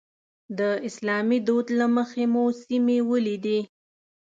[0.59, 3.59] د اسلامي دود له مخې مو سیمې ولیدې.